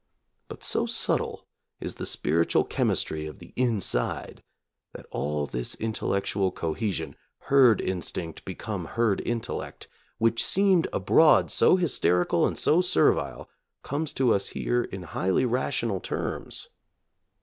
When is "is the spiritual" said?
1.79-2.63